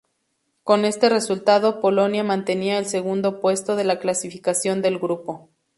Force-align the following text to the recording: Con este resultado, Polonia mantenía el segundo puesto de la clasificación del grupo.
Con 0.63 0.83
este 0.85 1.09
resultado, 1.09 1.79
Polonia 1.79 2.23
mantenía 2.23 2.79
el 2.79 2.87
segundo 2.87 3.39
puesto 3.39 3.75
de 3.75 3.83
la 3.83 3.99
clasificación 3.99 4.81
del 4.81 4.97
grupo. 4.97 5.51